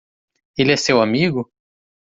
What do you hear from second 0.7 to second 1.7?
é seu amigo?